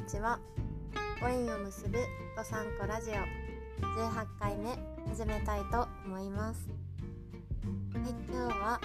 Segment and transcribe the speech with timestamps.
[0.00, 0.38] にちは。
[1.20, 1.98] ご縁を結ぶ
[2.34, 3.12] とさんこラジオ。
[3.84, 4.70] 18回目
[5.10, 6.70] 始めたいと思います。
[7.92, 8.80] はい今日は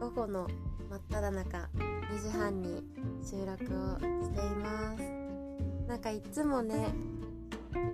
[0.00, 0.48] 午後の
[0.90, 2.82] 真っ只中2時半に
[3.22, 5.02] 収録をしています。
[5.88, 6.88] なんかいつもね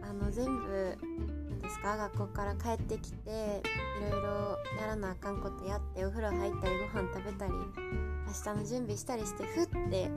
[0.02, 10.10] あの全部何ですか学校から帰ってきていろいろやらなあかんことやってお風呂入ったりご飯食べたり明日の準備したりしてふって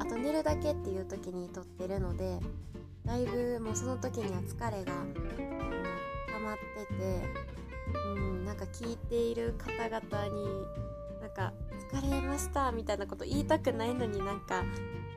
[0.00, 2.40] あと寝るだけっていう時に撮ってるので
[3.04, 7.22] だいぶもうその時には疲れが、うん、溜まってて、
[8.16, 10.44] うん、なんか聞いている方々に
[11.20, 11.52] なんか
[11.92, 14.64] 疲れましたみたいなこと言いたくないのになんか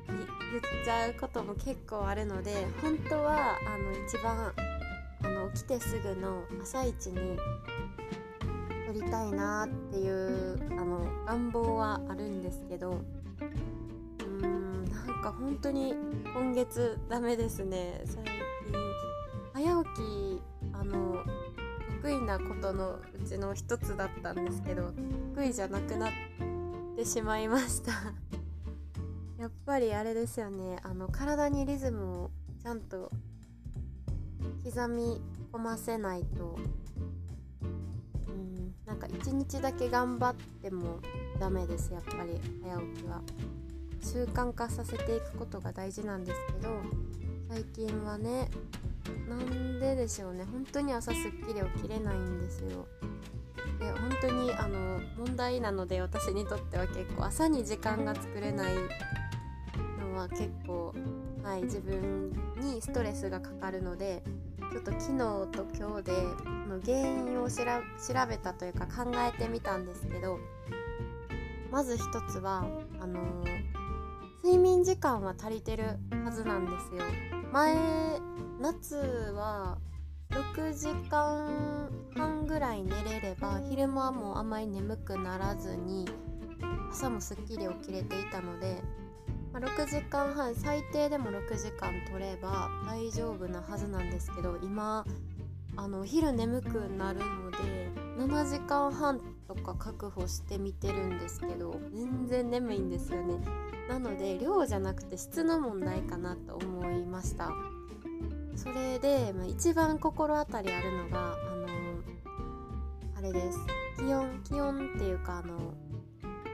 [0.08, 4.54] 言っちゃうことも結構あるので本当はあの一番
[5.24, 7.38] あの起きてすぐの朝一に
[8.88, 13.02] 撮りたいなっていうあの願望はあるんですけど
[15.24, 15.96] か本当に
[16.36, 18.02] 今月ダメですね。
[18.04, 18.34] 最近
[19.54, 20.42] 早起き
[20.74, 21.24] あの
[22.02, 24.92] 得意なことのうちの一つだったんですけど
[25.34, 26.12] 得意じゃなくなっ
[26.98, 27.92] てしまいました。
[29.40, 30.78] やっぱりあれですよね。
[30.84, 33.10] あの体にリズムをちゃんと
[34.66, 35.22] 刻み
[35.54, 36.58] 込ませないと
[38.86, 41.00] なんか一日だけ頑張っても
[41.40, 42.42] ダメですやっぱり。
[42.62, 43.22] 早起きは。
[44.04, 46.82] 習慣化させていくことが大事なんですけど
[47.50, 48.50] 最近はね
[49.28, 50.46] なんででしょうね。
[50.46, 52.88] 本当に朝すっきり起きれないんですよ。
[53.80, 58.76] で本当にあの問題なので私にとっては結構朝に時間が作れない
[60.00, 60.94] のは結構
[61.44, 64.24] はい自分にストレスがかかるので
[64.72, 66.12] ちょっと昨日と今日で
[66.68, 67.64] の原因を調
[68.28, 70.40] べたというか考えてみたんですけど
[71.72, 72.66] まず一つは
[73.02, 73.83] あのー、
[74.44, 77.02] 睡眠時間は足りてるはずなんですよ。
[77.54, 77.78] 前
[78.60, 78.98] 夏
[79.34, 79.78] は
[80.32, 86.10] 6時間半ぐらい寝れれば昼間もあまり眠くならずに
[86.92, 88.82] 朝もすっきり起きれていたので
[89.54, 95.06] まあ、6時間半最低でも6時間取れば大丈夫なはずなんですけど今
[95.78, 97.58] あのお昼眠くなるので
[98.18, 103.40] 7時間半とか確保してみてるんですけど全然眠いんですよね。
[103.90, 107.52] なので量じゃなくて質の問題かなと思いました。
[108.56, 111.68] それで、まあ、一番心当たりあるのがあの
[113.18, 113.60] あれです。
[113.98, 115.74] 気温気温っていうかあの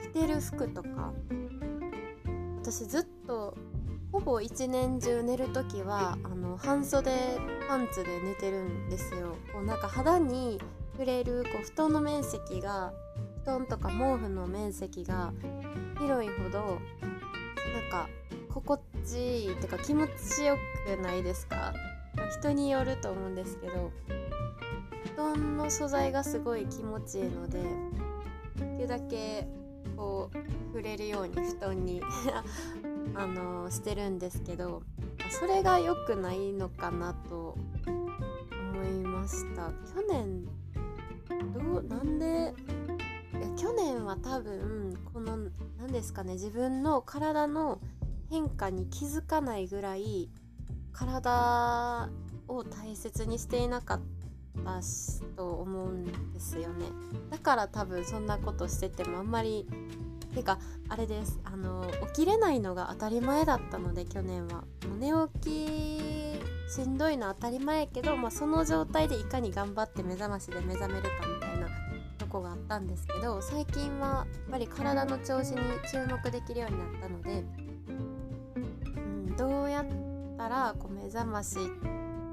[0.02, 1.14] 着てる服とか。
[2.62, 3.58] 私ずっと
[4.12, 7.12] ほぼ一年中寝る時はあの半袖
[7.68, 9.36] パンツで寝てるんですよ。
[9.54, 10.62] こうなんか肌に
[11.00, 12.92] 触れるこう布団の面積が
[13.44, 15.32] 布団とか毛布の面積が
[15.98, 18.10] 広いほどなんか
[18.50, 21.72] 心地いいってか気持ちよくないですか？
[22.38, 23.94] 人によると思うんですけど
[25.16, 27.60] 布団の素材がすごい気持ちいいので
[28.58, 29.48] できるだけ
[29.96, 30.38] こう
[30.74, 32.02] 触れるように布団に
[33.16, 34.84] あのしてるんですけど
[35.30, 37.56] それが良くないのかなと
[38.74, 39.72] 思いました。
[39.96, 40.46] 去年
[41.54, 42.54] どうなんで？
[43.34, 45.38] いや去年は多分この
[45.78, 47.80] 何ですかね自分の体の
[48.30, 50.30] 変化に気づかないぐらい
[50.92, 52.10] 体
[52.48, 54.82] を大切にしていなかった
[55.38, 56.86] と思うんですよね。
[57.30, 59.66] だから多分そんなことしててもあんまり
[60.36, 61.40] てかあれです。
[61.46, 64.66] あの起きれないのが当たり前だったので去年は。
[65.00, 66.29] 寝起き
[66.70, 71.68] しんどいのは当たり前やけど、まあ、その状態でいかに頑張って目覚ましで目覚めるかみたいな
[72.18, 75.58] とこがあったんですけど最近はやっぱり体の調子に
[75.92, 77.44] 注目できるようになったので、
[78.98, 79.00] う
[79.32, 79.86] ん、どうやっ
[80.38, 81.58] たらこう目覚まし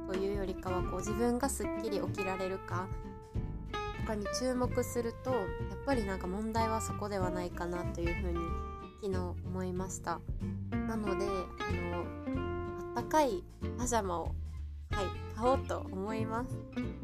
[0.07, 2.87] というよりかはこう自分がすっきり起きられるか
[4.07, 5.41] かに注目するとやっ
[5.85, 8.39] ぱりなんか問題はそこではないかなというふうに
[9.03, 10.21] 昨日思いました。
[10.71, 12.46] なのであの
[12.97, 13.45] あったかい
[13.79, 14.35] パジャマを
[14.91, 16.59] はい買おうと思います。
[16.77, 16.95] うん。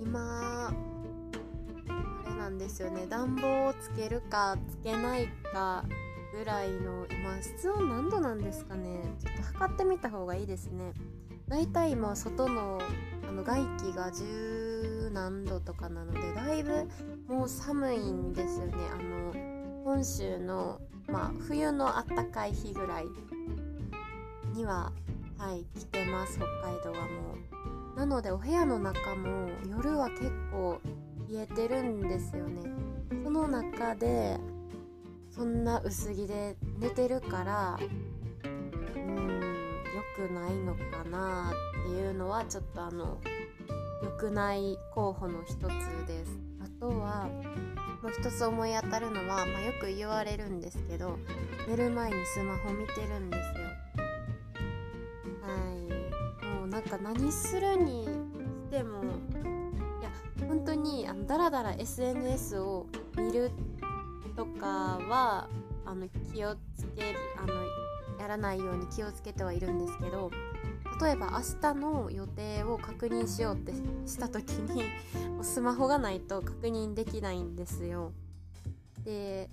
[0.00, 3.06] 今あれなんですよね。
[3.06, 5.84] 暖房をつけるかつけないか
[6.36, 9.00] ぐらいの今室温何度なんですかね。
[9.20, 10.92] ちょっと測ってみた方がいいですね。
[11.46, 12.80] だいたい今外の
[13.28, 16.88] あの外気が10何度とかなのでだいぶ
[17.28, 18.74] もう寒いんですよね。
[18.92, 19.51] あの
[19.84, 23.06] 本州の、まあ、冬のあったかい日ぐらい
[24.54, 24.92] には
[25.38, 27.34] はい来てます北海道はも
[27.94, 27.96] う。
[27.96, 30.80] なのでお部屋の中も夜は結構
[31.28, 32.62] 冷えてるんですよね。
[33.24, 34.38] その中で
[35.30, 37.78] そんな薄着で寝てるから
[38.44, 39.40] うーん
[40.18, 43.18] 良くないのかなっていうのはちょっとあの
[44.02, 45.58] 良くない候補の一つ
[46.06, 46.38] です。
[46.62, 47.28] あとは
[48.02, 51.18] もう一つ思い当たるのは、まあ、よく言われるんですけど
[51.68, 53.64] 寝る前にスマホ見てるんですよ。
[55.42, 55.54] は
[56.42, 56.46] い。
[56.58, 60.10] もうなんか何するにしてもいや
[60.48, 63.50] 本当にあのだらだら SNS を見る
[64.34, 65.48] とかは
[65.84, 67.52] あの気をつけるあの
[68.18, 70.30] やらないように気をつけてはいるんですけど
[71.02, 73.72] 例えば明日の予定を確認しようって
[74.06, 74.84] した時に
[75.42, 78.12] スマホがないと確認できないんですよ。
[79.04, 79.50] で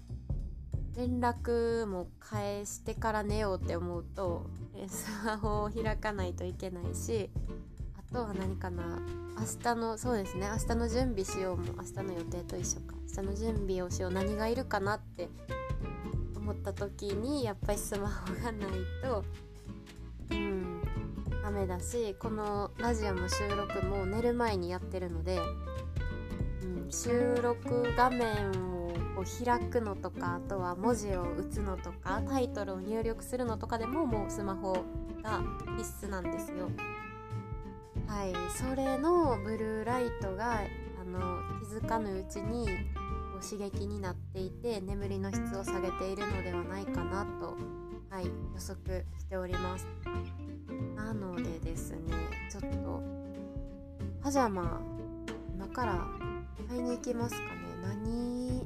[0.95, 4.45] 連絡も返してから寝ようって思うと
[4.87, 7.31] スマホを開かないといけないし
[7.97, 8.99] あとは何かな
[9.39, 15.29] 明日のそうですね明日の準備しようも明日の予定と一緒か明日の準備をしよう何がいるかなって
[16.35, 19.23] 思った時にやっぱりスマホがないと
[20.31, 20.68] うん
[21.49, 25.39] ダメだしこのラジオの収録も寝る前にやってるので、
[26.61, 28.51] うん、収録画面
[28.85, 34.73] をこう開くのとかあとは文字を打つのとかタイトルを入力するのとかでももうスマホ
[35.23, 35.41] が
[35.75, 36.69] 必須なんですよ。
[38.05, 40.61] はいそれのブルーライトが
[41.01, 41.19] あの
[41.61, 42.73] 気づかぬうちにこ
[43.41, 47.57] う刺激になっていて眠りの質を下げているのではないかなと、
[48.11, 49.87] はい、予測しております。
[50.95, 51.97] なのでですね
[52.49, 53.03] ちょっと
[54.21, 54.81] パジャマ
[55.53, 56.07] 今から
[56.67, 57.49] 買いに行きますかね。
[57.83, 58.59] 何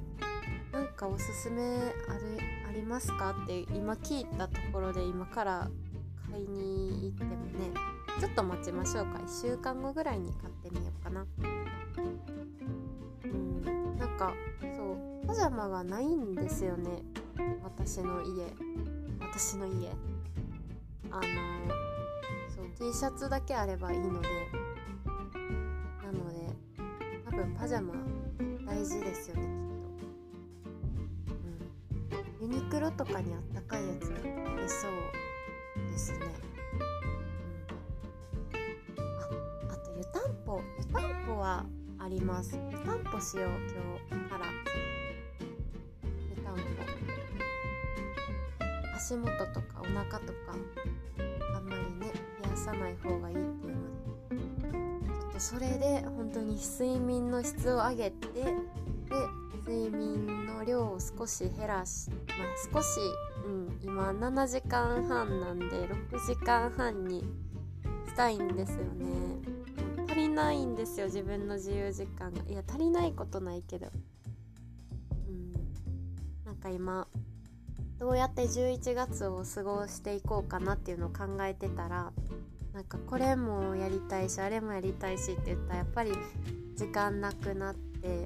[0.71, 3.35] なんかおすすめあるありますか？
[3.43, 5.69] って今聞いたところで今から
[6.31, 7.71] 買いに行ってもね
[8.19, 9.19] ちょっと待ちましょうか。
[9.19, 11.25] 1週間後ぐらいに買ってみようかな。
[13.23, 17.03] うんなんかそうパジャマがないんですよね。
[17.63, 18.53] 私の家。
[19.19, 19.89] 私の家。
[21.11, 21.21] あの
[22.83, 24.27] T シャツだけあればいいので。
[26.03, 26.53] なので
[27.23, 27.93] 多分パジャマ
[28.67, 29.47] 大事ですよね
[31.25, 34.15] きっと、うん、ユニクロとかにあったかいやつ出
[34.67, 34.91] そう
[35.91, 36.17] ですね、
[38.97, 40.59] うん、ああと湯たんぽ。
[40.77, 41.65] 湯たんぽは
[41.99, 42.57] あります。
[42.69, 43.51] 湯たんぽしよう
[44.11, 44.45] 今日から。
[46.29, 46.61] 湯たんぽ。
[48.97, 50.57] 足元とかお腹とか。
[52.63, 58.55] さない方がいいっていうのでちょっとそれで本当に睡眠の質を上げてで
[59.67, 62.99] 睡眠の量を少し減らし、まあ、少し、
[63.45, 67.23] うん、今7時間半なんで6時間半に
[68.07, 69.13] したいんですよね
[70.13, 72.43] 足りないんですよ自分の自由時間が。
[72.47, 73.87] いや足りないことないけど。
[75.27, 75.53] うん。
[76.45, 77.07] なんか今
[77.97, 82.13] どうやって11月を過ごしていこうかなっていうのを考えてたら
[82.73, 86.11] なんかこれもやりたいしあれもやりたいしって言ったらやっぱり
[86.75, 88.25] 時間なくなってうん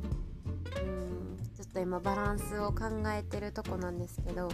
[1.55, 4.49] ちょっと今バランスを考えてるとこなんですけど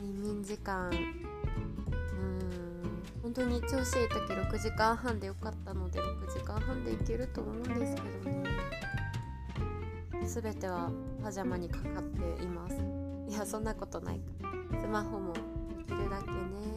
[0.00, 1.22] 睡眠時間うん
[3.22, 8.42] 本当に調子いい時6時間半でよかったので6時間半でいけると思うんですけどね。
[10.24, 10.90] 全ては
[11.22, 12.76] パジャマにかかっています。
[13.28, 14.22] いやそんなことないか。
[14.80, 15.40] スマホもで
[15.84, 16.71] きるだけね。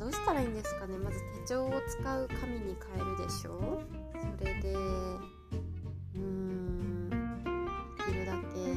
[0.00, 0.96] どうしたらいいんですかね？
[0.96, 3.84] まず手帳を使う紙に変えるでしょう。
[4.38, 7.10] それでうーん
[7.98, 8.74] できるだけ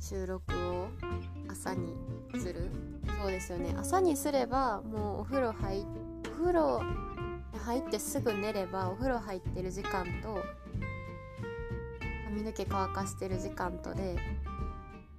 [0.00, 0.88] 収録を
[1.50, 1.96] 朝に
[2.38, 2.70] する。
[3.20, 3.74] そうですよね。
[3.76, 5.84] 朝にすればもうお風呂入
[6.24, 6.80] お風呂
[7.64, 10.44] 入ってすぐ寝ればお風呂入ってる時間と
[12.24, 14.16] 髪の毛乾かしてる時間とで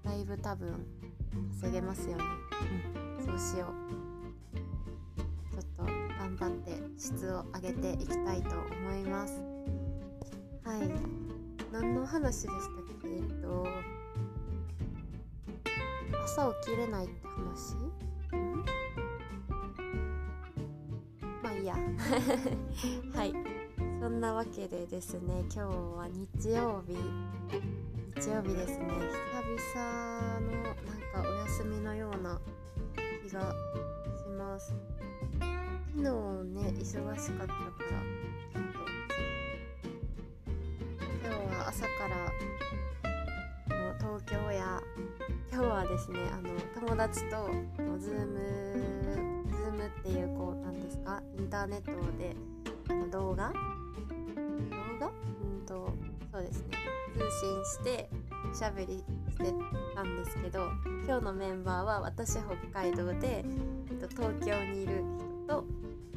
[0.06, 0.88] だいぶ多分
[1.51, 2.24] 稼げますよね。
[2.94, 2.99] うん。
[3.33, 3.69] うしよう。
[5.51, 9.41] ちょっと頑張って質を上げていきたいと思います。
[10.63, 10.89] はい。
[11.71, 12.55] 何の話でしたっ
[13.01, 13.07] け？
[13.07, 13.67] えっと
[16.24, 17.75] 朝起きれないって話？
[18.36, 18.63] ん？
[21.43, 21.75] まあいいや。
[23.15, 23.33] はい。
[24.01, 26.95] そんなわけでですね今日は日曜日。
[28.15, 28.88] 日曜日ですね。
[29.43, 30.75] 久々のなん
[31.13, 32.39] かお休みのような
[33.29, 34.74] 気がします。
[35.39, 37.53] 昨日ね忙しかったから
[41.03, 42.15] 今日は朝から
[43.77, 44.81] もう東京や
[45.51, 46.50] 今日はですねあの
[46.88, 47.51] 友達と
[48.00, 48.39] Zoom
[49.51, 52.36] Zoom っていうこうなんですかインターネットで
[52.89, 53.50] あの動画？
[53.50, 53.53] 動
[55.00, 55.07] 画？
[55.07, 55.93] うんと
[56.31, 56.77] そうですね。
[57.13, 58.09] 通信して
[58.51, 59.53] おしゃべりして
[59.95, 60.69] たんですけど
[61.05, 63.43] 今日のメンバーは私北海道で、
[63.89, 65.03] えっと、東京にいる
[65.48, 65.65] 人と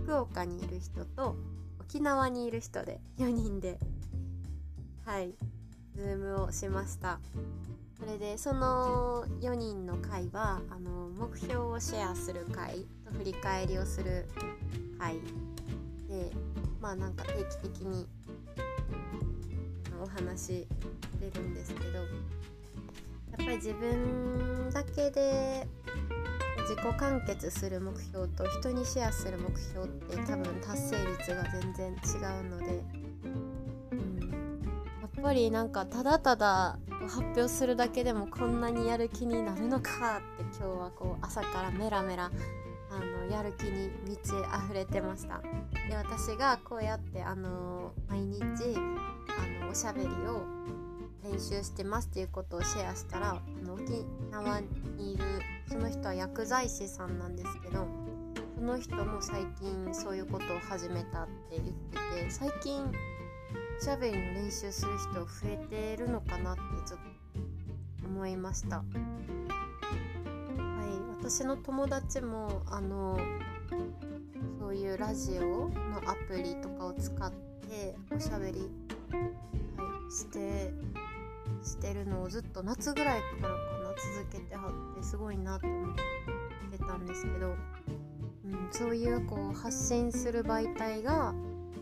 [0.04, 1.36] 福岡にいる人と
[1.80, 3.78] 沖縄にいる人で4人で
[5.04, 5.34] はい
[5.96, 7.18] ズームをしました。
[7.98, 14.26] それでその4人の会はあの目標をシェアする会と振り返りをする
[14.98, 15.20] 会
[16.08, 16.32] で
[16.80, 18.08] まあなんか定期的に
[20.02, 20.66] お話しし
[21.18, 22.06] てるんですけどやっ
[23.36, 25.66] ぱり自分だけで
[26.62, 32.82] 自己完結する目標と人にシェアする目標って多分達成率が全然違うので、
[33.92, 34.20] うん、
[35.00, 36.78] やっぱりなんかただただ
[37.08, 42.30] 発表するだけでもこんなにやる気になるのかって今日はこう朝からメラメラ
[42.90, 44.32] あのやる気に満ち
[44.64, 45.40] 溢れてました。
[45.88, 48.42] で私がこうやってあの毎日
[48.76, 50.44] あのおしゃべりを
[51.24, 54.60] 練習してますっていうことをシェアしたらあの沖縄
[54.98, 55.24] にいる
[55.66, 57.86] その人は薬剤師さんなんですけど
[58.54, 65.56] その人も最近そういうことを始めたって言ってて最近おしゃべりの練習する人増え
[65.96, 67.00] てるのかなってちょっ
[68.02, 68.76] と思いました。
[68.76, 68.84] はい
[71.18, 73.18] 私の友達もあの
[74.60, 75.70] そういうラジオの
[76.06, 78.68] アプリとかを使っておしゃべり、
[80.12, 80.74] して
[81.62, 85.94] してるのをずっと夏ぐらいからかな続けてはってすごいなと思っ
[86.70, 87.54] てたんですけど、
[88.44, 91.32] うん、そういうこう発信する媒体があ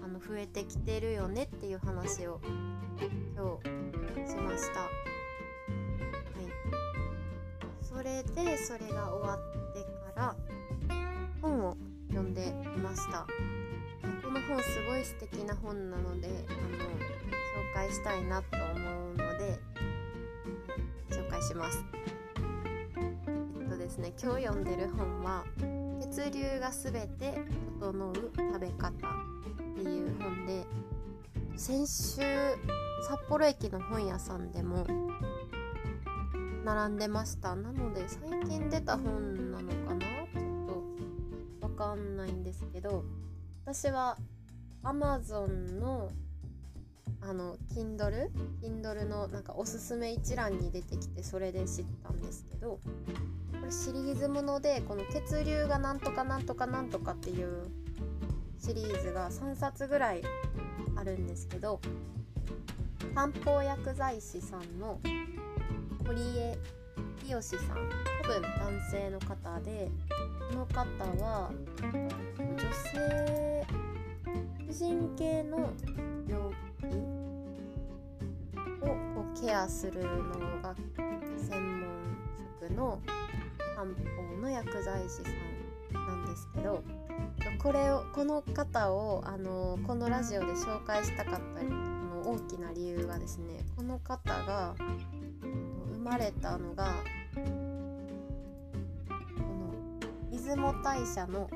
[0.06, 2.40] の増えてきてるよねっていう話を
[3.36, 3.58] 今
[4.24, 4.80] 日しました。
[4.80, 4.90] はい
[7.82, 10.36] それでそれが終わってから
[11.42, 11.76] 本を
[12.08, 13.26] 読んでいました
[14.22, 17.09] この本すごい素敵な本なのであの
[17.80, 19.58] 介したいなと思うので
[21.08, 21.82] 紹介します。
[23.62, 25.44] えっとですね今日読んでる本は
[26.12, 27.42] 「血流がすべて
[27.80, 28.92] 整う食べ方」っ
[29.76, 30.66] ていう本で
[31.56, 32.20] 先週
[33.08, 34.86] 札幌駅の本屋さんでも
[36.62, 37.56] 並んでました。
[37.56, 40.00] なので最近出た本なのかな？
[40.00, 40.66] ちょっ
[41.60, 43.04] とわかんないんですけど
[43.64, 44.18] 私は
[44.82, 46.10] Amazon の
[47.20, 48.28] あの Kindle
[48.62, 52.80] Kindle のなんかおすすめ一覧に出てきてそれで知ったんですけど
[53.60, 57.64] これシリーズものでこの血流がなんとかなんとかなんとかっていう
[58.58, 60.22] シリーズが3冊ぐらい
[60.96, 61.80] あるんですけど
[63.14, 65.00] 漢方薬剤師さんの
[66.06, 66.58] 堀江
[67.24, 67.88] 清さん
[68.22, 69.90] 多分男性の方で
[70.50, 70.84] この方
[71.24, 71.50] は
[72.38, 72.58] 女
[72.92, 73.66] 性
[74.66, 75.72] 婦人系の
[76.30, 76.52] 病気を
[78.80, 80.08] こうケアするの
[80.62, 80.74] が
[81.36, 81.90] 専門
[82.60, 83.00] 職の
[83.74, 85.22] 漢方の薬剤師さ
[85.92, 86.84] んなんですけど
[87.62, 94.74] これをこの方をあのこのラジオで紹介したかったの大きな理由がですねこの方が
[95.92, 96.94] 生まれたのが
[97.34, 97.40] こ
[99.40, 101.50] の出雲大社の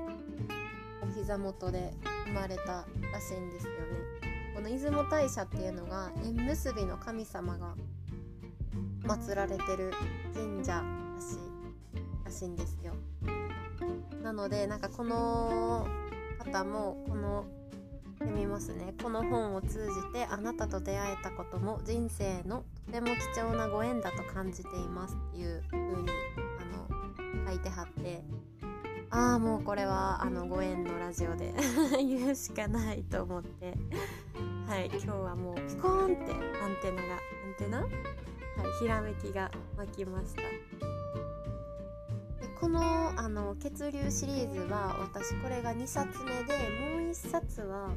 [1.03, 1.93] お膝元で
[2.27, 4.04] 生まれたらしいんですよね。
[4.55, 7.75] この出雲大社っていうのが縁結びの神様が
[9.03, 9.93] 祀られてる
[10.33, 12.95] 神社らしいらしいんですよ。
[14.23, 15.87] なのでなんかこの
[16.39, 17.45] 方もこの
[18.21, 28.23] 読みますねこの本を通じてあなたと出会えたことも人生のとても貴重なご縁だと感じていますっていう風にあの書いてはって
[29.17, 31.55] ああもうこれはあのご縁のラジオで
[32.03, 33.75] 言うしかないと思って。
[34.67, 37.79] はい今日はもうピコーンってアンテナがアンテナ？
[37.81, 37.89] はい
[38.81, 40.43] ひらめきが湧きました。
[42.59, 42.81] この
[43.17, 47.91] あの血流シリーズは私これが2冊目でもう1冊は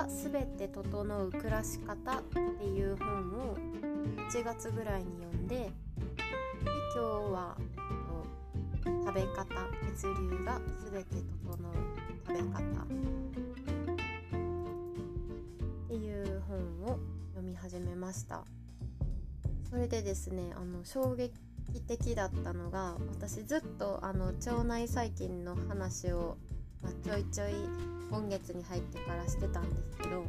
[0.00, 3.08] がすべて整う暮らし方っていう本
[3.50, 3.56] を
[4.30, 5.72] 1月ぐらいに読んでで
[6.94, 7.54] 今日は
[8.84, 9.44] 食べ方
[9.94, 11.74] 血流がすべて整う
[12.26, 12.86] 食べ方っ
[15.88, 16.98] ていう本を
[17.34, 18.44] 読み始めました。
[19.68, 21.32] それでですねあの衝撃
[21.86, 26.38] 的だったのが私ずっとあの腸内細菌の話を、
[26.82, 30.24] まあ、ちょいちょい今月に入ってからしてたんですけど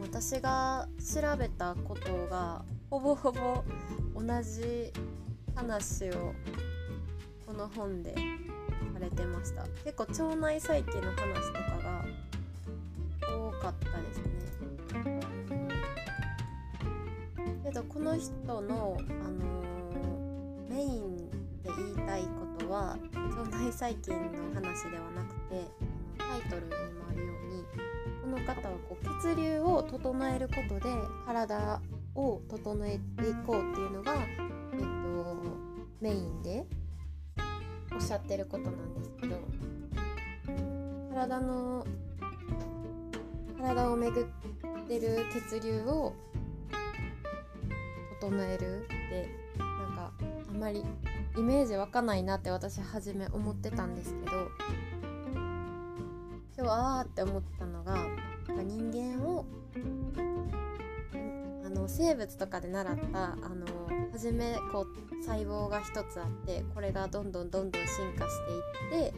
[0.00, 3.64] 私が調べたことがほぼほぼ
[4.14, 4.92] 同じ
[5.54, 6.34] 話を
[7.46, 8.14] この本で
[8.92, 9.64] されてました。
[9.84, 12.04] 結構腸内細菌の話とかが
[13.22, 14.34] 多かったですね。
[17.64, 21.16] けどこの人の、あのー、メイン
[21.62, 22.28] で言いたいこ
[22.58, 25.66] とは腸内細菌の話ではなくて
[26.18, 27.03] タイトルにも
[28.34, 30.90] の方はこう血流を整えることで
[31.26, 31.80] 体
[32.14, 35.36] を整えていこうっていうのが、えっと、
[36.00, 36.66] メインで
[37.92, 39.36] おっしゃってることなんですけど
[41.12, 41.86] 体の
[43.58, 44.26] 体を巡っ
[44.88, 46.12] てる血流を
[48.20, 50.12] 整えるってなんか
[50.50, 50.84] あまり
[51.36, 54.48] イメージ湧かないなって私初め思ってたんですけど
[56.56, 57.96] 今日あーって思ったのが
[58.62, 59.44] 人間を
[61.64, 63.66] あの生物とかで習ったあの
[64.12, 68.30] 初めこう細胞が一つあってこれがどんどんどんどん進化し
[68.92, 69.14] ていって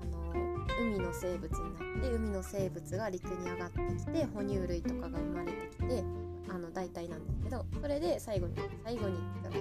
[0.00, 0.32] あの
[0.80, 6.04] 海の生物になって海の生物が陸に上がってきて哺乳類とかが生まれてきて
[6.48, 9.58] あの大体なんですけどそれで最後に最後にえっと、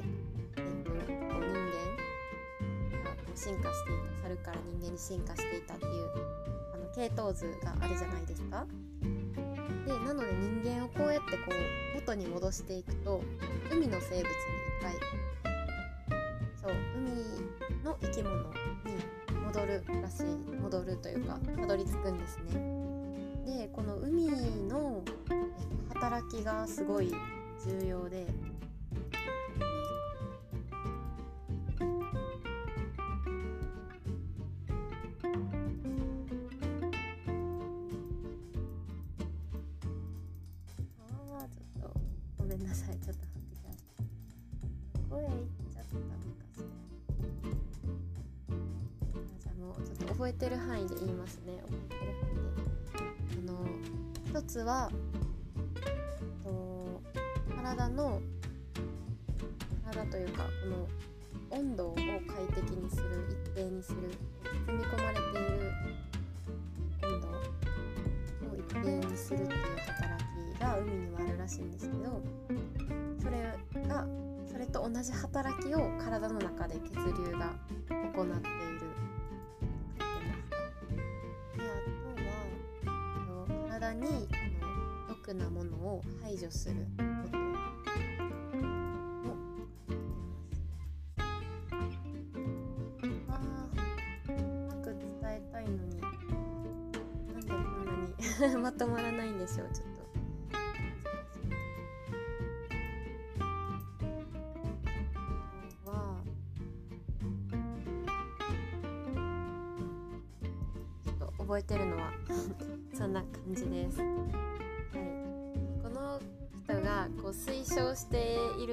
[0.57, 1.03] 人間
[3.03, 6.46] が進化していた猿から人間に進化していたっていう
[6.97, 8.65] 系統図があるじゃないですか。
[9.85, 11.43] でなので人間をこうやってこ
[11.93, 13.21] う元に戻していくと
[13.71, 14.25] 海の生物に一
[14.81, 14.93] 回
[16.59, 18.45] そう海の生き物に
[19.45, 20.25] 戻るらしい
[20.59, 22.53] 戻るというかたどり着くんですね。
[23.45, 24.27] でこの海
[24.67, 25.03] の
[25.93, 27.13] 働きがすごい
[27.63, 28.25] 重要で
[83.93, 87.06] にあの毒なものを排除する。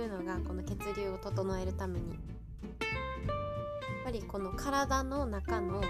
[0.05, 2.19] るのがこの血流を整えるためにやっ
[4.05, 5.81] ぱりこの体の中の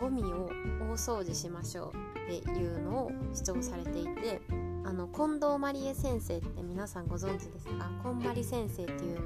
[0.00, 4.40] ゴミを大掃除しましょうっていうのを主張されていて
[4.84, 7.90] あの近藤まりえ先生って皆さんご存知ですか？
[8.02, 9.18] こんまり先生っていう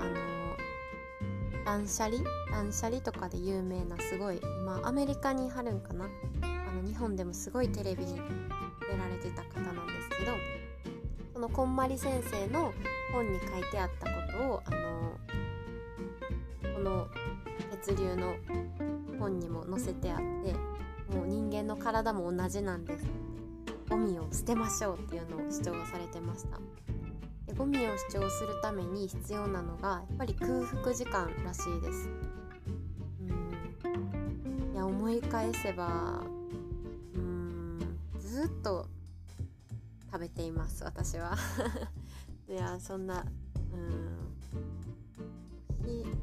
[0.00, 0.14] あの
[1.64, 2.18] 断捨離？
[2.52, 6.06] 断捨離とかで有名なすごい今アメリカに貼るんかな？
[6.42, 8.20] あの日本でもすごいテレビに出
[8.96, 10.32] られてた方なんですけど
[11.34, 12.72] そのこんまり先生の
[13.12, 15.18] 本に書いてあったことをあの
[16.74, 17.08] この
[17.84, 18.34] 血流の
[19.18, 20.54] 本にも載せてあって
[21.14, 23.04] もう人間の体も同じなんです。
[23.88, 26.58] ゴミを捨てましょうっていうのを主張されてました。
[27.46, 32.08] でゴミを主張するために必要なのがやっぱり空腹時間らしいです。
[33.84, 34.72] うん。
[34.72, 36.22] いや思い返せば
[37.14, 37.80] うん
[38.20, 38.86] ずっと
[40.12, 41.36] 食べています私は。
[42.50, 43.24] いやそんな
[43.72, 44.10] うん。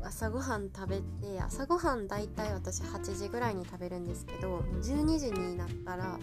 [0.04, 6.20] 朝ごはん食べて朝ごはん大体私8時ぐらいに食べるんですけど12時になったら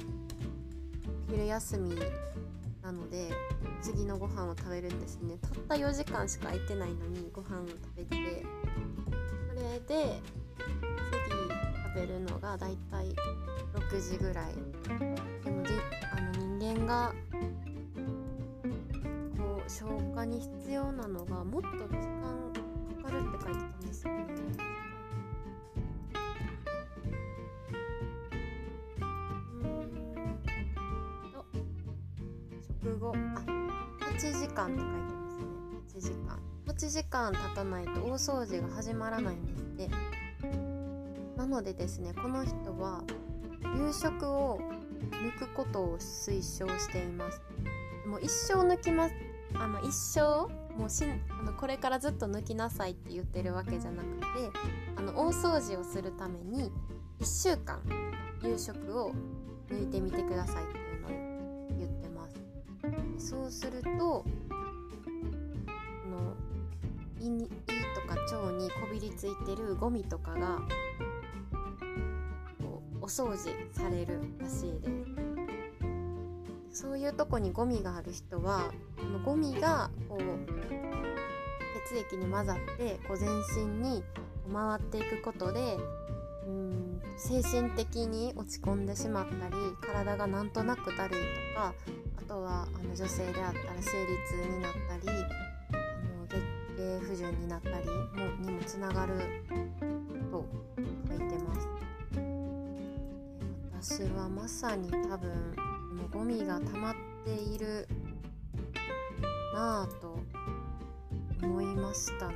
[1.28, 1.94] 昼休み
[2.82, 3.30] なので
[3.82, 5.36] 次のご飯を食べるんですね。
[5.40, 8.44] たった4時間しか空いてないのにご飯を食べて
[9.48, 10.20] それで
[11.28, 11.34] 次
[11.82, 13.14] 食べるのが大体
[13.74, 14.54] 6時ぐらい。
[15.44, 15.64] でも
[16.12, 17.14] あの人間が
[19.74, 22.52] 消化に必要なのがもっと時間
[23.02, 24.24] かかるって書いてたんですよね。
[32.84, 33.12] 食後。
[33.16, 33.42] あ
[34.16, 35.44] 8時間って書いてますね。
[35.88, 36.38] 8時間。
[36.66, 39.56] 8時間経たないと大掃除が始まらないんで。
[39.56, 39.88] すって
[41.36, 43.02] ななのでですねこの人は
[43.76, 44.60] 夕食を
[45.10, 47.42] 抜くことを推奨しています。
[48.06, 49.14] もう一生抜きます
[49.58, 50.20] あの一生
[50.76, 54.24] もうしあのこれからずっと抜きなさいって言ってるわけじゃなくて
[54.96, 56.70] あの大掃除をするために
[57.20, 57.80] 1週間
[58.42, 59.12] 夕食を
[59.68, 61.10] 抜いてみてくださいっていうのを
[61.78, 62.28] 言ってま
[63.18, 63.28] す。
[63.30, 64.24] そうするとの
[67.20, 70.60] 胃に胃とか腸にこびりついてるゴミとかが
[72.60, 75.13] こうお掃除されるらしいです。
[76.74, 80.20] そういうとこにゴミがある人はこのゴミがこう
[81.88, 84.02] 血液に混ざってこう全身に
[84.52, 85.76] 回っていくことで
[86.48, 91.20] うん精神的に落ち込んでしまったり体がなんとなくだるい
[91.54, 91.74] とか
[92.18, 95.78] あとはあの女性であったら生理痛になったりあ
[96.18, 96.42] の月
[96.76, 99.14] 経不順になったりもにもつながる
[100.32, 100.44] と
[101.08, 101.68] 書いてます。
[103.80, 105.54] 私はまさに多分
[105.94, 107.88] のゴミが溜まっている
[109.54, 110.18] なぁと
[111.42, 112.34] 思いましたね。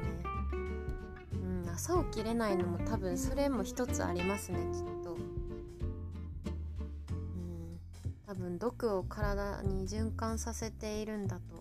[1.33, 5.19] うん朝起きれないのも多分それも一つありますねきっとう
[7.11, 7.81] ん
[8.27, 11.58] 多分毒を体に循環させているんだと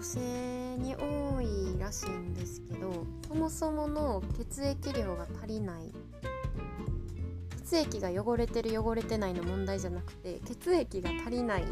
[0.00, 0.18] 女性
[0.78, 5.92] に多いらしいんですけどそもそもの血液量が足りない。
[7.68, 11.64] 血液が汚れてる汚れてないの問題じゃなくて血液が足りない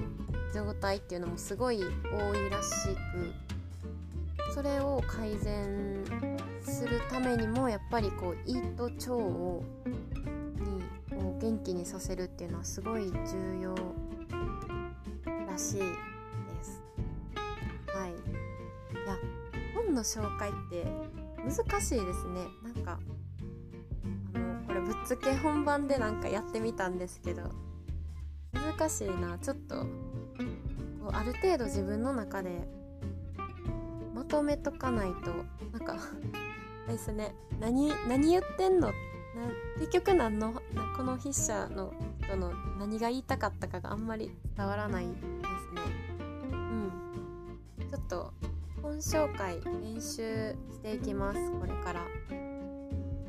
[0.55, 2.71] 状態っていうのもすごい多いらし
[4.47, 6.05] くそれを改善
[6.63, 9.65] するためにもやっぱりこう胃と腸を
[11.11, 13.75] にこう元気にさせるっていうのはすごい重要
[15.49, 16.08] らしい。
[19.99, 20.87] の紹介って
[21.45, 22.47] 難しいですね。
[22.63, 23.01] なんか
[24.35, 27.43] あのこれぶっつけ本番でなんかやってみたんですけど
[28.53, 29.39] 難しいな。
[29.39, 29.75] ちょっと
[31.03, 32.69] こうある程度自分の中で
[34.15, 35.33] まとめとかないと
[35.77, 35.97] なんか
[36.87, 37.35] ですね。
[37.59, 38.93] 何何言ってんの？
[39.79, 40.53] 結局何の
[40.97, 41.93] この筆者の
[42.25, 45.27] 人の何が言いたかったかがあんまり伝わらないですね。
[46.53, 46.93] うん。
[47.91, 48.33] ちょっと
[48.99, 51.39] 本紹介練習していきます。
[51.53, 52.05] これから。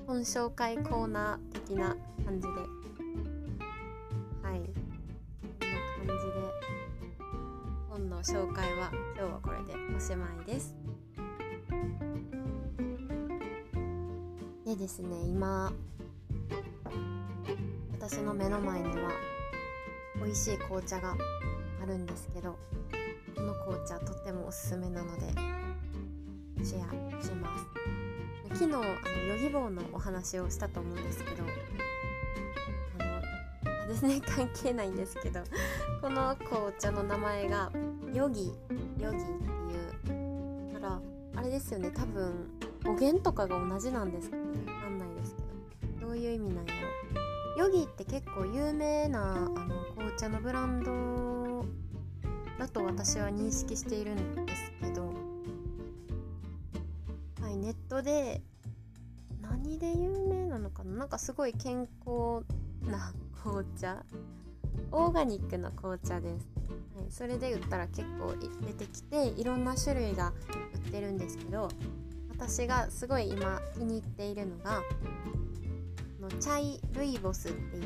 [0.07, 2.53] 本紹介コーナー的な感じで。
[4.41, 4.61] はい。
[5.59, 6.41] こんな感じで。
[7.87, 10.75] 本の紹介は今日はこれでおしまいです。
[14.65, 15.71] でですね今
[17.91, 19.11] 私の目の前には
[20.15, 21.15] 美味しい紅茶が
[21.83, 22.57] あるんですけど。
[23.43, 25.27] の紅茶とってもおすすめなので
[26.63, 26.89] シェア
[27.23, 27.65] します。
[28.55, 31.43] 昨日あのヨギボーのお話をしたと思うんですけど
[32.99, 33.03] あ
[33.85, 35.41] のですね関係ないんですけど
[36.01, 37.71] この紅茶の名前が
[38.11, 38.51] ヨギ
[38.99, 40.99] ヨギっていうだから
[41.35, 42.49] あれですよね多分
[42.83, 44.43] 語源とかが同じなんですかね？
[44.65, 45.41] わかんないですけ
[46.01, 46.07] ど。
[46.07, 46.73] どういう意味なんや
[47.55, 47.63] ろ？
[47.65, 49.49] ヨギって結構有名なあの
[49.95, 51.38] 紅茶のブランド
[52.59, 55.05] だと私は認識しているんですけど
[57.41, 58.41] はいネットで
[59.41, 60.97] 何で有名なのかな？
[60.97, 62.43] なんかすごい健康
[62.85, 64.03] な紅茶？
[64.91, 66.47] オーガニックの紅茶です。
[66.95, 70.33] はい、それで売ったら結構出てきていろんな種類が
[70.73, 71.69] 売ってるんですけど
[72.29, 74.81] 私がすごい今気に入っているのが
[76.19, 77.85] のチャイルイボスっていう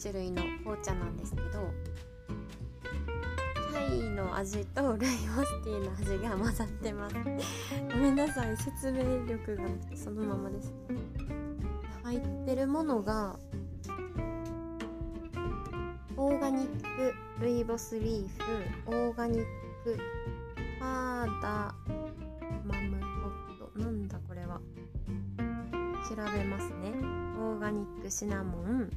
[0.00, 1.70] 種類の紅茶なんですけど
[3.80, 7.16] イの味とルイボスティーの味が混ざってます。
[7.92, 10.72] ごめんなさい説明力がそのままです。
[12.02, 13.36] 入ってるものが
[16.16, 18.28] オーガニックルイボスリー
[18.86, 19.44] フオーガニッ
[19.84, 19.98] ク
[20.78, 21.74] パーダ
[22.64, 23.30] マムホ
[23.66, 23.78] ット。
[23.78, 24.60] なんだこれは。
[26.08, 26.92] 調べますね。
[27.40, 28.90] オーガニックシナモン。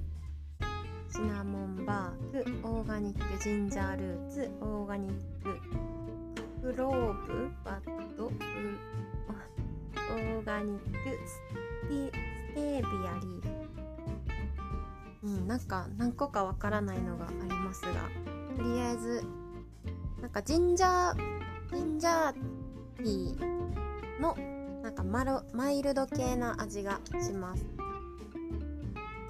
[1.09, 5.57] シナモンバークオーガニックジンジャールーツオーガニック
[6.61, 7.81] クローブバッ
[8.17, 8.37] ドオー
[10.43, 10.85] ガニック
[11.25, 11.39] ス
[11.87, 12.13] テス
[12.53, 12.83] テービア
[13.21, 13.41] リー。
[15.23, 17.87] うん、なんか何個かわからないのがありますが
[18.57, 19.23] とりあえず
[20.21, 21.15] なんかジンジャー
[21.73, 24.35] ジンジャーティーの
[24.83, 27.65] なんかマロマイルド系な味がします。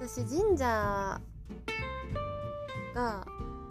[0.00, 1.27] 私ジンジャー
[2.98, 3.24] が、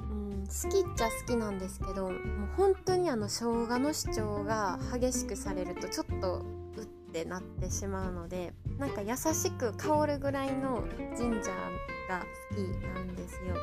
[0.10, 2.14] うん、好きっちゃ好きなんですけどもう
[2.56, 6.46] 本当にあの生姜の主張が激しくされるとちょっと
[6.78, 10.84] うってなってしまうのでなんか優しく香るぐらいの
[11.18, 12.60] ジンジャーが好き
[12.96, 13.56] なんですよ。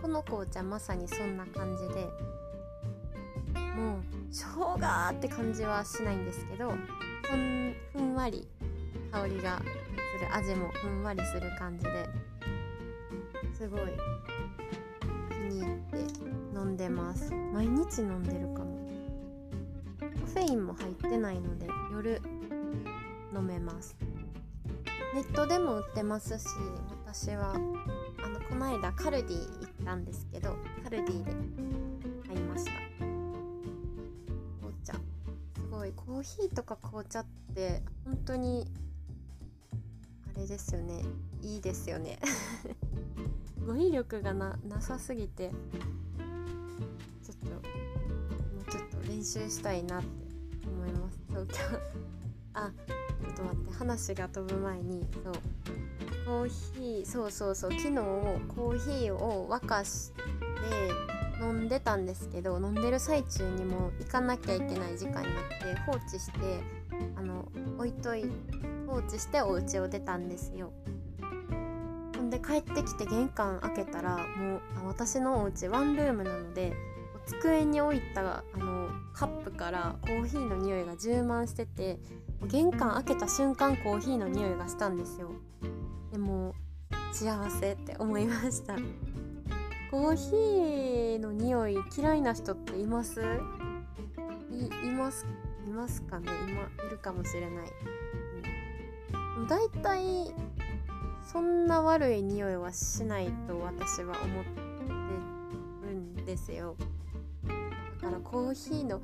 [0.00, 2.08] この紅茶まさにそんな感じで
[3.76, 4.78] もう生姜
[5.10, 8.48] って感じはしないんですけどふんふんわり
[9.10, 12.08] 香りがする味もふんわりする感じで
[13.52, 13.80] すごい
[15.50, 15.98] に入って
[16.54, 17.32] 飲んでます。
[17.52, 18.88] 毎日飲んでるかも。
[19.98, 22.22] カフェインも入ってないので夜
[23.34, 23.96] 飲めます。
[25.12, 26.46] ネットでも売ってますし
[27.04, 27.58] 私はあ
[28.28, 31.32] のこの間カルディ行ったんですけどカルディで
[32.28, 32.70] 買いました。
[34.60, 34.92] 紅茶。
[34.92, 35.00] す
[35.68, 38.70] ごいコーヒーとか紅茶って本当に
[40.36, 41.02] あれですよね。
[41.42, 42.20] いいですよね。
[43.66, 45.50] 語彙力がなさすぎて
[47.22, 47.58] ちょっとも
[48.66, 50.08] うちょっと練習したいなって
[50.66, 51.20] 思います。
[51.32, 52.00] そう今日
[52.54, 52.72] あ
[53.20, 55.32] ちょっと待って話が飛ぶ前にそう
[56.26, 60.20] コーヒーそうそうそう昨日コーヒーを沸かして
[61.40, 66.38] 飲んでたんですけど飲んでる最中にも行かなきゃいけない時間になって放置して
[67.16, 68.24] あの置いとい
[68.86, 70.72] 放置してお家を出たんですよ。
[72.30, 76.72] で帰ってきて玄関開けたらもう私のお家ワンルームなので
[77.26, 81.98] 机に置いたあのカップからコーヒーの匂いが充満してて
[82.46, 85.30] 玄関開けた瞬間コーヒーの匂いがしたんですよ。
[86.10, 86.54] でも
[87.12, 88.76] 幸せって思いました。
[89.90, 93.20] コーヒーの匂い嫌いな人っています？
[94.50, 95.26] いいます
[95.66, 96.28] いますかね？
[96.48, 97.72] 今いるかもしれない、
[99.38, 100.32] うん、だいたい
[101.30, 104.60] そんな悪い匂いはしないと私は思って
[105.86, 106.74] るんですよ。
[108.00, 109.00] だからコーヒーの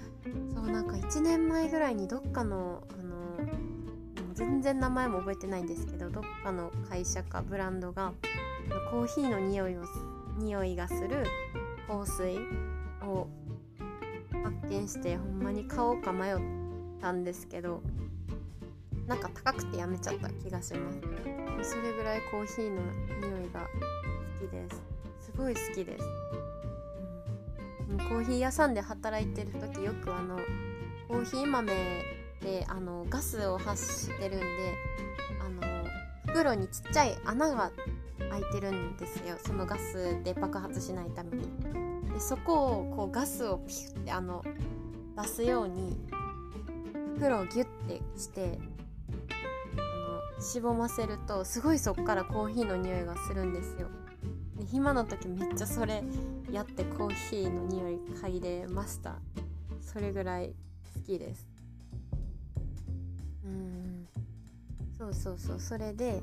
[0.52, 8.12] そうなんか1年前ぐらいにどっかのあの全然名前も覚えてないんですけどどっかの会社かブランドが
[8.90, 9.84] コーヒーの匂いを
[10.38, 11.24] 匂いがする
[11.86, 12.38] 香水
[13.02, 13.28] を
[14.42, 16.38] 発見してほんまに買おうか迷っ
[17.00, 17.82] たんですけど
[19.06, 20.92] なんか高くてやめちゃった気がしま
[21.62, 21.70] す。
[21.70, 22.82] それぐらいコーヒーの
[23.20, 23.60] 匂いが
[24.40, 24.96] 好きです。
[25.26, 26.04] すごい好きです、
[27.90, 30.38] うん、コーヒー屋さんで働いてる時よくあの
[31.08, 31.72] コーヒー豆
[32.40, 34.46] であのガスを発してるんで
[35.44, 35.62] あの
[36.26, 37.72] 袋にちっちゃい穴が
[38.30, 39.36] 開いてるんですよ。
[39.44, 41.42] そのガスで爆発しないために。
[42.12, 44.44] でそこをこうガスをピュッてあの
[45.20, 45.98] 出すように
[47.16, 48.58] 袋をギュッてして
[50.40, 53.88] しぼませるとすごいそっからコーヒーの匂いがするんですよ。
[54.56, 56.02] で暇な時めっちゃそれ
[56.50, 59.16] やってコーヒーの匂い嗅いでました。
[59.80, 60.54] それぐらい
[60.94, 61.48] 好きです。
[63.44, 64.06] うん。
[64.98, 65.60] そうそうそう。
[65.60, 66.22] それで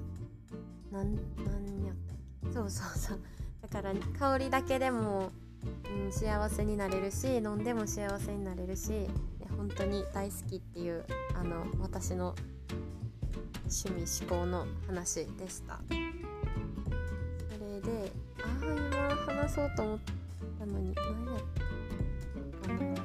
[0.92, 2.54] なんなんやったっけ。
[2.54, 3.20] そうそうそう。
[3.62, 5.32] だから香りだけでも、
[6.06, 9.08] うん、幸せになれるし飲んでも幸せになれるし
[9.58, 12.36] 本当に大好きっていうあの私の
[13.66, 18.66] 趣味思考の話でしたそれでああ
[19.26, 20.00] 今話そうと思っ
[20.60, 21.44] たのに何やっ
[22.62, 22.96] たあの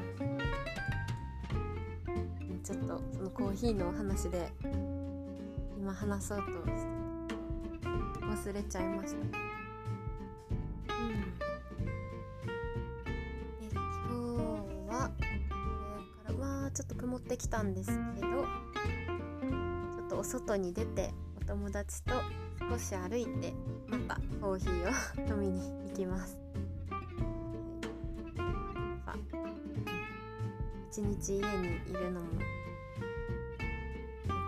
[2.63, 4.53] ちょっとそのコーヒーのお話で
[5.79, 6.45] 今話そうと
[8.27, 9.21] 忘れちゃいました。
[9.21, 11.13] うん。
[13.59, 15.25] で今日はこ
[16.29, 18.29] れからわちょっと曇ってきたんですけど
[20.29, 22.13] 外に出てお友達と
[22.71, 23.55] 少し歩いて
[23.87, 26.39] またコーヒーを 飲みに行きます。
[30.91, 32.39] 一日家にいるのももっ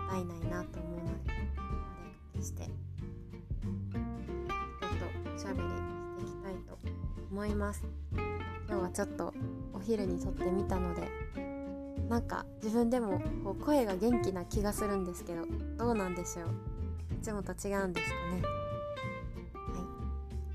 [0.09, 1.33] たいないなと思うので
[2.33, 2.65] お出かけしてい
[6.25, 6.77] きたいと
[7.31, 7.83] 思います
[8.67, 9.33] 今日はちょっと
[9.73, 11.09] お昼に撮ってみたので
[12.11, 15.45] なんか自分でもこう声が元気な気がするんですけど
[15.77, 16.47] どうなんでしょう？
[17.15, 18.41] いつもと違うんですかね？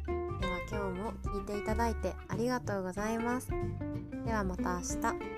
[0.07, 0.41] はい。
[0.43, 3.49] では今日も聞いていただいてありがとうございます。
[4.27, 5.36] ではまた明日。